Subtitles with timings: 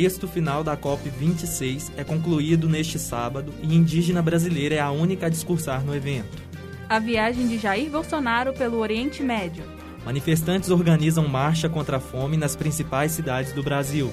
[0.00, 5.28] texto final da COP26 é concluído neste sábado e indígena brasileira é a única a
[5.28, 6.40] discursar no evento.
[6.88, 9.64] A viagem de Jair Bolsonaro pelo Oriente Médio.
[10.04, 14.12] Manifestantes organizam marcha contra a fome nas principais cidades do Brasil.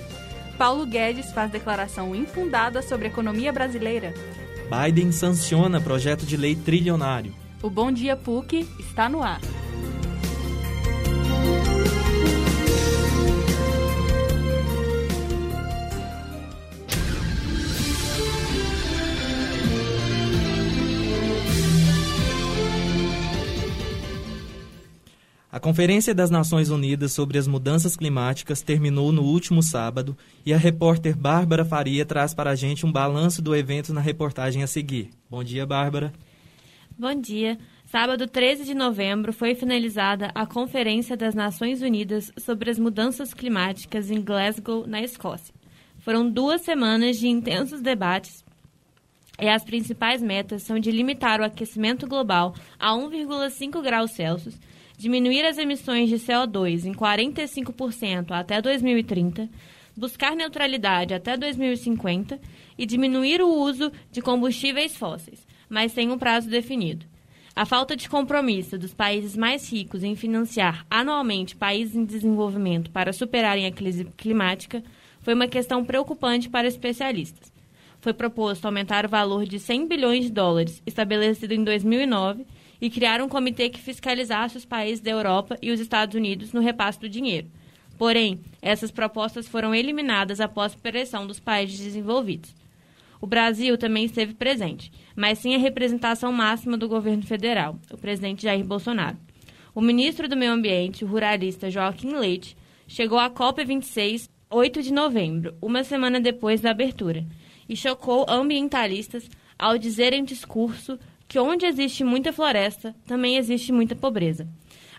[0.57, 4.11] Paulo Guedes faz declaração infundada sobre a economia brasileira.
[4.67, 7.31] Biden sanciona projeto de lei trilionário.
[7.61, 9.39] O Bom Dia PUC está no ar.
[25.65, 30.15] Conferência das Nações Unidas sobre as Mudanças Climáticas terminou no último sábado
[30.45, 34.61] e a repórter Bárbara Faria traz para a gente um balanço do evento na reportagem
[34.61, 35.09] a seguir.
[35.27, 36.13] Bom dia, Bárbara.
[36.95, 37.57] Bom dia.
[37.83, 44.11] Sábado 13 de novembro foi finalizada a Conferência das Nações Unidas sobre as Mudanças Climáticas
[44.11, 45.51] em Glasgow, na Escócia.
[45.97, 48.44] Foram duas semanas de intensos debates
[49.39, 54.57] e as principais metas são de limitar o aquecimento global a 1,5 graus Celsius
[54.97, 59.49] diminuir as emissões de CO2 em 45% até 2030,
[59.95, 62.39] buscar neutralidade até 2050
[62.77, 67.05] e diminuir o uso de combustíveis fósseis, mas sem um prazo definido.
[67.55, 73.13] A falta de compromisso dos países mais ricos em financiar anualmente países em desenvolvimento para
[73.13, 74.83] superarem a crise climática
[75.21, 77.54] foi uma questão preocupante para especialistas.
[78.05, 82.45] Foi proposto aumentar o valor de 100 bilhões de dólares, estabelecido em 2009,
[82.79, 86.61] e criar um comitê que fiscalizasse os países da Europa e os Estados Unidos no
[86.61, 87.47] repasse do dinheiro.
[87.97, 92.53] Porém, essas propostas foram eliminadas após pressão dos países desenvolvidos.
[93.19, 98.43] O Brasil também esteve presente, mas sem a representação máxima do governo federal, o presidente
[98.43, 99.17] Jair Bolsonaro.
[99.73, 102.55] O ministro do Meio Ambiente, o ruralista Joaquim Leite,
[102.87, 107.25] chegou à COP26 8 de novembro, uma semana depois da abertura,
[107.67, 113.95] e chocou ambientalistas ao dizer em discurso que onde existe muita floresta, também existe muita
[113.95, 114.47] pobreza,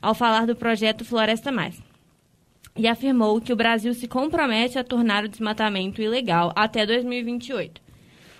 [0.02, 1.80] ao falar do projeto Floresta Mais.
[2.76, 7.80] E afirmou que o Brasil se compromete a tornar o desmatamento ilegal até 2028.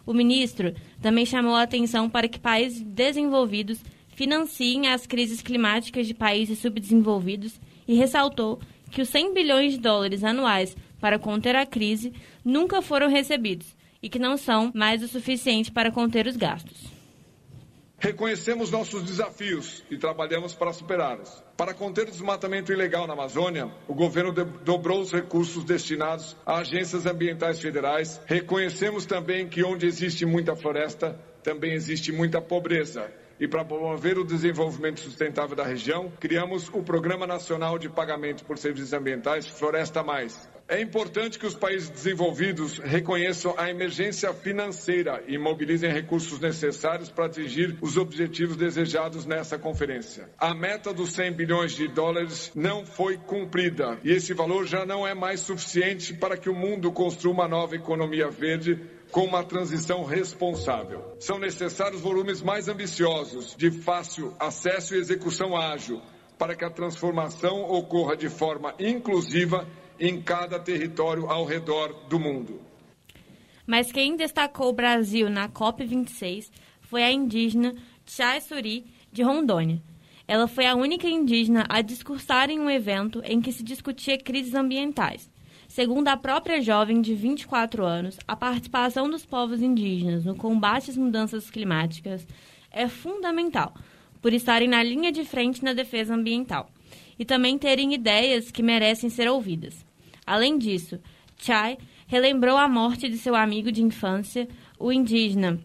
[0.05, 6.15] O ministro também chamou a atenção para que países desenvolvidos financiem as crises climáticas de
[6.15, 8.61] países subdesenvolvidos e ressaltou
[8.91, 12.13] que os 100 bilhões de dólares anuais para conter a crise
[12.45, 16.97] nunca foram recebidos e que não são mais o suficiente para conter os gastos.
[17.99, 21.43] Reconhecemos nossos desafios e trabalhamos para superá-los.
[21.57, 27.07] Para conter o desmatamento ilegal na Amazônia, o governo dobrou os recursos destinados a agências
[27.07, 28.21] ambientais federais.
[28.27, 33.11] Reconhecemos também que onde existe muita floresta, também existe muita pobreza.
[33.41, 38.59] E para promover o desenvolvimento sustentável da região, criamos o Programa Nacional de Pagamento por
[38.59, 45.39] Serviços Ambientais Floresta Mais, é importante que os países desenvolvidos reconheçam a emergência financeira e
[45.39, 50.29] mobilizem recursos necessários para atingir os objetivos desejados nessa conferência.
[50.37, 55.07] A meta dos 100 bilhões de dólares não foi cumprida e esse valor já não
[55.07, 58.81] é mais suficiente para que o mundo construa uma nova economia verde
[59.13, 61.17] com uma transição responsável.
[61.21, 66.03] São necessários volumes mais ambiciosos, de fácil acesso e execução ágil,
[66.37, 69.65] para que a transformação ocorra de forma inclusiva
[69.99, 72.61] em cada território ao redor do mundo.
[73.67, 76.51] Mas quem destacou o Brasil na COP26
[76.83, 77.75] foi a indígena
[78.07, 79.83] Chay Suri, de Rondônia.
[80.29, 84.55] Ela foi a única indígena a discursar em um evento em que se discutia crises
[84.55, 85.31] ambientais.
[85.69, 90.97] Segundo a própria jovem de 24 anos, a participação dos povos indígenas no combate às
[90.97, 92.27] mudanças climáticas
[92.71, 93.75] é fundamental,
[94.23, 96.71] por estarem na linha de frente na defesa ambiental
[97.19, 99.85] e também terem ideias que merecem ser ouvidas.
[100.27, 101.01] Além disso,
[101.39, 105.59] Chai relembrou a morte de seu amigo de infância, o indígena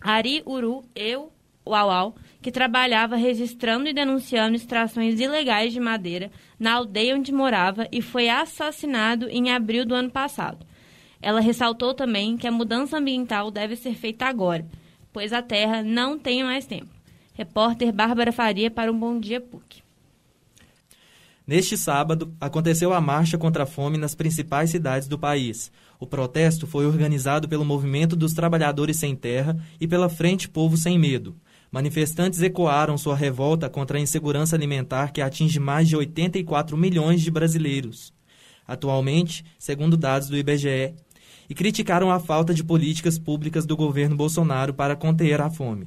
[0.00, 1.32] Ari Uru Eu
[1.64, 8.02] Uauau, que trabalhava registrando e denunciando extrações ilegais de madeira na aldeia onde morava e
[8.02, 10.66] foi assassinado em abril do ano passado.
[11.20, 14.66] Ela ressaltou também que a mudança ambiental deve ser feita agora,
[15.12, 16.90] pois a Terra não tem mais tempo.
[17.32, 19.82] Repórter Bárbara Faria para um Bom Dia PUC.
[21.52, 25.70] Neste sábado, aconteceu a marcha contra a fome nas principais cidades do país.
[26.00, 30.98] O protesto foi organizado pelo Movimento dos Trabalhadores Sem Terra e pela Frente Povo Sem
[30.98, 31.36] Medo.
[31.70, 37.30] Manifestantes ecoaram sua revolta contra a insegurança alimentar que atinge mais de 84 milhões de
[37.30, 38.14] brasileiros.
[38.66, 40.94] Atualmente, segundo dados do IBGE,
[41.50, 45.86] e criticaram a falta de políticas públicas do governo Bolsonaro para conter a fome.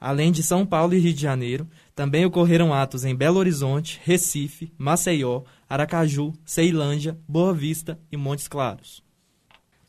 [0.00, 1.68] Além de São Paulo e Rio de Janeiro,
[2.00, 9.04] também ocorreram atos em Belo Horizonte, Recife, Maceió, Aracaju, Ceilândia, Boa Vista e Montes Claros.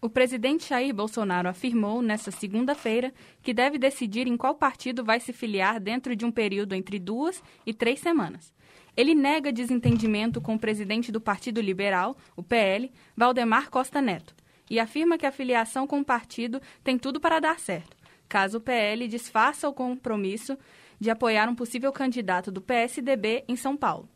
[0.01, 5.31] O presidente Jair Bolsonaro afirmou nesta segunda-feira que deve decidir em qual partido vai se
[5.31, 8.53] filiar dentro de um período entre duas e três semanas.
[8.97, 14.35] Ele nega desentendimento com o presidente do Partido Liberal, o PL, Valdemar Costa Neto,
[14.69, 17.95] e afirma que a filiação com o partido tem tudo para dar certo,
[18.31, 20.57] caso o PL desfaça o compromisso
[20.97, 24.07] de apoiar um possível candidato do PSDB em São Paulo.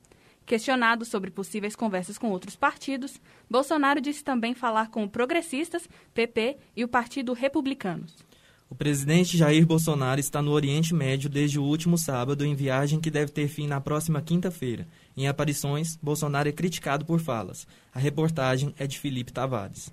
[0.45, 3.19] Questionado sobre possíveis conversas com outros partidos,
[3.50, 8.15] Bolsonaro disse também falar com o Progressistas, PP e o Partido Republicanos.
[8.69, 13.12] O presidente Jair Bolsonaro está no Oriente Médio desde o último sábado em viagem que
[13.12, 14.88] deve ter fim na próxima quinta-feira.
[15.17, 17.67] Em aparições, Bolsonaro é criticado por falas.
[17.94, 19.91] A reportagem é de Felipe Tavares.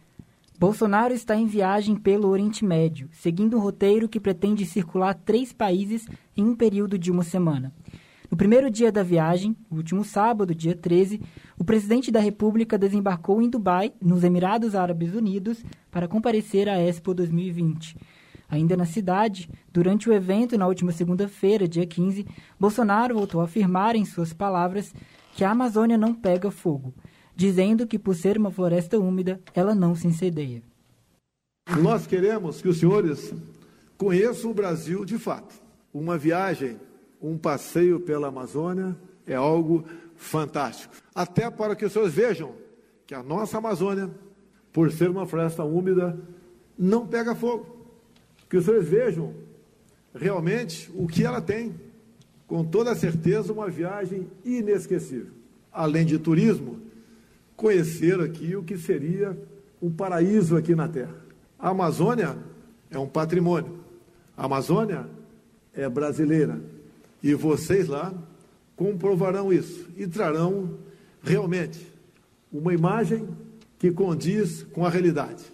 [0.62, 6.06] Bolsonaro está em viagem pelo Oriente Médio, seguindo um roteiro que pretende circular três países
[6.36, 7.74] em um período de uma semana.
[8.30, 11.20] No primeiro dia da viagem, último sábado, dia 13,
[11.58, 17.12] o presidente da República desembarcou em Dubai, nos Emirados Árabes Unidos, para comparecer à Expo
[17.12, 17.96] 2020.
[18.48, 22.24] Ainda na cidade, durante o evento na última segunda-feira, dia 15,
[22.60, 24.94] Bolsonaro voltou a afirmar em suas palavras
[25.34, 26.94] que a Amazônia não pega fogo,
[27.34, 30.62] dizendo que por ser uma floresta úmida, ela não se incendeia.
[31.80, 33.32] Nós queremos que os senhores
[33.96, 35.54] conheçam o Brasil de fato.
[35.92, 36.76] Uma viagem
[37.20, 38.96] um passeio pela Amazônia
[39.26, 39.84] é algo
[40.16, 40.94] fantástico.
[41.14, 42.52] Até para que os senhores vejam
[43.06, 44.10] que a nossa Amazônia,
[44.72, 46.18] por ser uma floresta úmida,
[46.76, 47.86] não pega fogo.
[48.50, 49.34] Que os senhores vejam
[50.14, 51.74] realmente o que ela tem.
[52.46, 55.32] Com toda certeza, uma viagem inesquecível.
[55.72, 56.80] Além de turismo,
[57.62, 59.38] conhecer aqui o que seria
[59.80, 61.14] um paraíso aqui na Terra.
[61.56, 62.36] A Amazônia
[62.90, 63.78] é um patrimônio.
[64.36, 65.06] A Amazônia
[65.72, 66.60] é brasileira.
[67.22, 68.12] E vocês lá
[68.74, 70.76] comprovarão isso e trarão
[71.22, 71.86] realmente
[72.52, 73.28] uma imagem
[73.78, 75.44] que condiz com a realidade.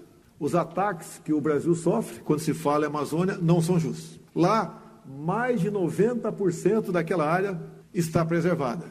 [0.40, 4.18] Os ataques que o Brasil sofre quando se fala em Amazônia não são justos.
[4.34, 7.60] Lá, mais de 90% daquela área
[7.92, 8.86] está preservada.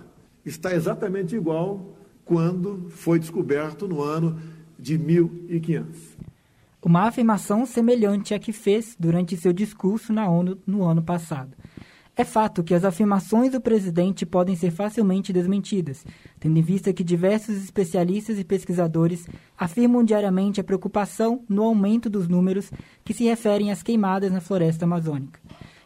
[0.45, 1.96] Está exatamente igual
[2.27, 4.37] quando foi descoberto no ano
[4.77, 6.17] de 1500.
[6.83, 11.51] Uma afirmação semelhante à que fez durante seu discurso na ONU no ano passado.
[12.15, 16.03] É fato que as afirmações do presidente podem ser facilmente desmentidas,
[16.39, 19.27] tendo em vista que diversos especialistas e pesquisadores
[19.57, 22.71] afirmam diariamente a preocupação no aumento dos números
[23.05, 25.39] que se referem às queimadas na floresta amazônica.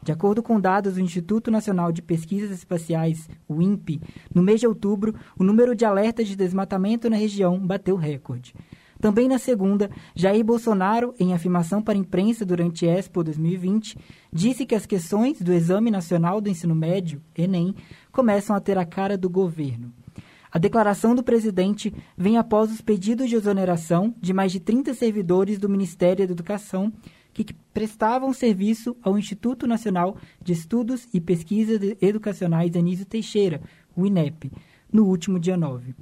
[0.03, 4.01] De acordo com dados do Instituto Nacional de Pesquisas Espaciais, o INPE,
[4.33, 8.55] no mês de outubro, o número de alertas de desmatamento na região bateu recorde.
[8.99, 13.97] Também na segunda, Jair Bolsonaro, em afirmação para a imprensa durante Expo 2020,
[14.31, 17.75] disse que as questões do Exame Nacional do Ensino Médio, Enem,
[18.11, 19.91] começam a ter a cara do governo.
[20.51, 25.57] A declaração do presidente vem após os pedidos de exoneração de mais de 30 servidores
[25.57, 26.91] do Ministério da Educação
[27.33, 33.61] que prestavam serviço ao Instituto Nacional de Estudos e Pesquisas Educacionais Anísio Teixeira,
[33.95, 34.51] o INEP,
[34.91, 35.95] no último dia 9.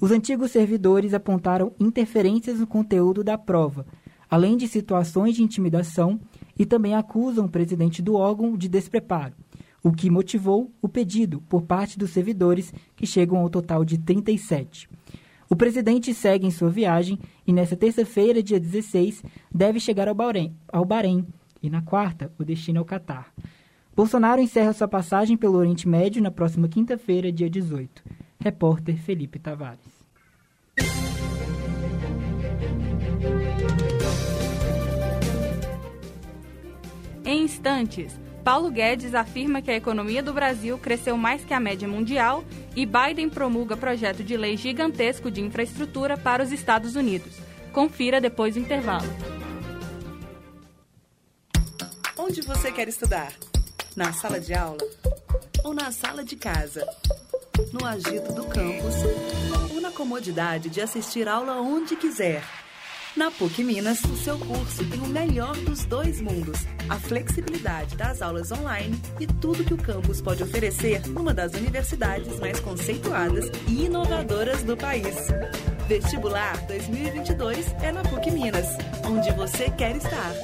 [0.00, 3.86] Os antigos servidores apontaram interferências no conteúdo da prova,
[4.28, 6.20] além de situações de intimidação,
[6.58, 9.34] e também acusam o presidente do órgão de despreparo,
[9.82, 14.88] o que motivou o pedido por parte dos servidores, que chegam ao total de 37.
[15.48, 19.22] O presidente segue em sua viagem e, nesta terça-feira, dia 16,
[19.52, 21.24] deve chegar ao Bahrein, ao Bahrein
[21.62, 23.32] e, na quarta, o destino é o Catar.
[23.94, 28.02] Bolsonaro encerra sua passagem pelo Oriente Médio na próxima quinta-feira, dia 18.
[28.40, 29.96] Repórter Felipe Tavares.
[37.24, 41.88] Em instantes, Paulo Guedes afirma que a economia do Brasil cresceu mais que a média
[41.88, 42.44] mundial
[42.76, 47.32] e Biden promulga projeto de lei gigantesco de infraestrutura para os Estados Unidos.
[47.72, 49.08] Confira depois do intervalo.
[52.16, 53.32] Onde você quer estudar?
[53.96, 54.78] Na sala de aula
[55.64, 56.86] ou na sala de casa?
[57.72, 58.94] no agito do campus
[59.74, 62.44] ou na comodidade de assistir aula onde quiser.
[63.16, 68.20] Na PUC Minas, o seu curso tem o melhor dos dois mundos: a flexibilidade das
[68.20, 73.86] aulas online e tudo que o campus pode oferecer numa das universidades mais conceituadas e
[73.86, 75.16] inovadoras do país.
[75.88, 78.66] Vestibular 2022 é na PUC Minas,
[79.10, 80.34] onde você quer estar.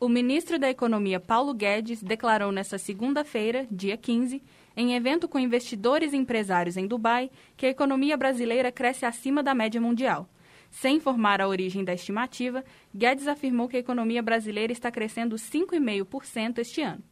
[0.00, 4.40] O ministro da Economia Paulo Guedes declarou nesta segunda-feira, dia 15,
[4.74, 9.54] em evento com investidores e empresários em Dubai, que a economia brasileira cresce acima da
[9.54, 10.26] média mundial.
[10.70, 16.58] Sem informar a origem da estimativa, Guedes afirmou que a economia brasileira está crescendo 5,5%
[16.58, 17.02] este ano.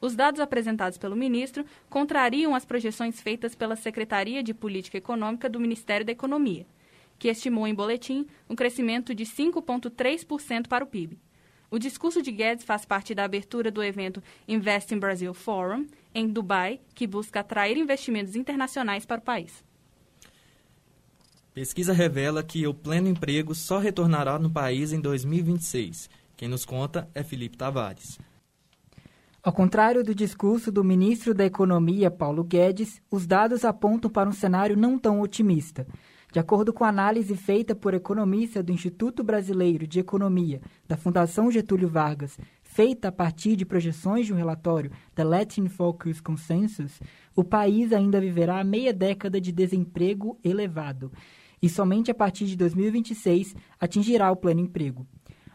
[0.00, 5.60] Os dados apresentados pelo ministro contrariam as projeções feitas pela Secretaria de Política Econômica do
[5.60, 6.66] Ministério da Economia,
[7.18, 11.16] que estimou em boletim um crescimento de 5,3% para o PIB.
[11.70, 16.26] O discurso de Guedes faz parte da abertura do evento Invest in Brazil Forum, em
[16.28, 19.64] Dubai, que busca atrair investimentos internacionais para o país.
[21.54, 26.08] Pesquisa revela que o pleno emprego só retornará no país em 2026.
[26.34, 28.18] Quem nos conta é Felipe Tavares.
[29.42, 34.32] Ao contrário do discurso do ministro da Economia, Paulo Guedes, os dados apontam para um
[34.32, 35.86] cenário não tão otimista.
[36.32, 41.50] De acordo com a análise feita por economista do Instituto Brasileiro de Economia da Fundação
[41.50, 46.98] Getúlio Vargas, feita a partir de projeções de um relatório da Latin Focus Consensus,
[47.36, 51.12] o país ainda viverá meia década de desemprego elevado
[51.62, 55.06] e somente a partir de 2026 atingirá o pleno emprego.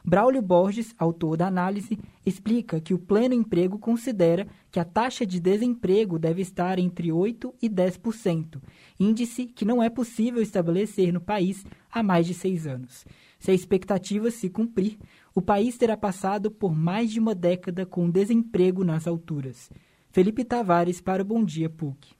[0.09, 5.37] Braulio Borges, autor da análise, explica que o pleno emprego considera que a taxa de
[5.37, 8.61] desemprego deve estar entre 8% e 10%,
[8.97, 13.05] índice que não é possível estabelecer no país há mais de seis anos.
[13.37, 14.97] Se a expectativa se cumprir,
[15.35, 19.69] o país terá passado por mais de uma década com desemprego nas alturas.
[20.09, 22.16] Felipe Tavares para o Bom Dia PUC.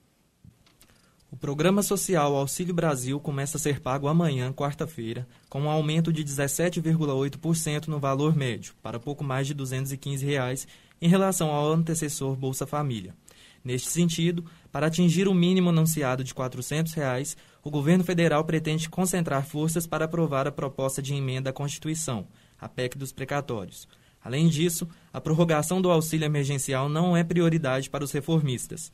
[1.29, 6.23] O programa social Auxílio Brasil começa a ser pago amanhã, quarta-feira, com um aumento de
[6.23, 10.65] 17,8% no valor médio, para pouco mais de 215 reais,
[11.01, 13.13] em relação ao antecessor Bolsa Família.
[13.61, 19.45] Neste sentido, para atingir o mínimo anunciado de 400 reais, o governo federal pretende concentrar
[19.45, 22.25] forças para aprovar a proposta de emenda à Constituição,
[22.57, 23.85] a PEC dos precatórios.
[24.23, 28.93] Além disso, a prorrogação do auxílio emergencial não é prioridade para os reformistas.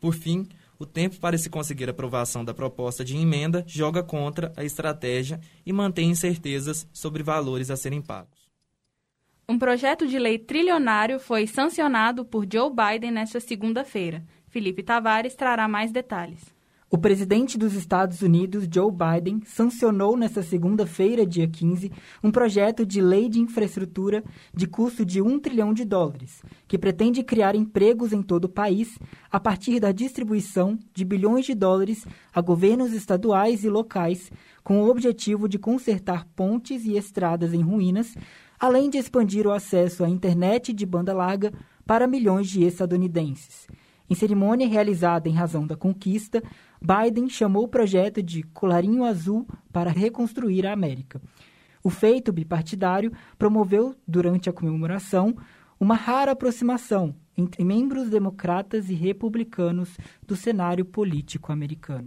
[0.00, 0.48] Por fim,
[0.84, 5.72] o tempo para se conseguir aprovação da proposta de emenda joga contra a estratégia e
[5.72, 8.44] mantém incertezas sobre valores a serem pagos.
[9.48, 14.24] Um projeto de lei trilionário foi sancionado por Joe Biden nesta segunda-feira.
[14.48, 16.54] Felipe Tavares trará mais detalhes.
[16.94, 21.90] O presidente dos Estados Unidos, Joe Biden, sancionou nesta segunda-feira, dia 15,
[22.22, 24.22] um projeto de lei de infraestrutura
[24.54, 28.96] de custo de um trilhão de dólares, que pretende criar empregos em todo o país
[29.28, 34.30] a partir da distribuição de bilhões de dólares a governos estaduais e locais,
[34.62, 38.14] com o objetivo de consertar pontes e estradas em ruínas,
[38.56, 41.52] além de expandir o acesso à internet de banda larga
[41.84, 43.66] para milhões de estadunidenses.
[44.08, 46.42] Em cerimônia realizada em razão da conquista,
[46.84, 51.18] Biden chamou o projeto de Colarinho Azul para reconstruir a América.
[51.82, 55.34] O feito bipartidário promoveu, durante a comemoração,
[55.80, 62.06] uma rara aproximação entre membros democratas e republicanos do cenário político americano.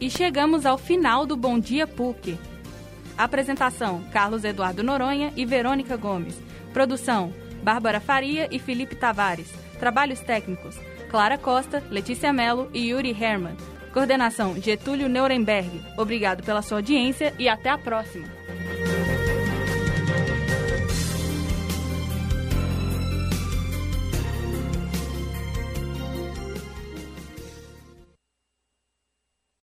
[0.00, 2.38] E chegamos ao final do Bom Dia PUC.
[3.16, 6.40] Apresentação: Carlos Eduardo Noronha e Verônica Gomes.
[6.72, 7.32] Produção:
[7.62, 9.50] Bárbara Faria e Felipe Tavares.
[9.78, 10.78] Trabalhos técnicos:
[11.10, 13.56] Clara Costa, Letícia Melo e Yuri Herman.
[13.92, 15.82] Coordenação: Getúlio Nuremberg.
[15.96, 18.26] Obrigado pela sua audiência e até a próxima.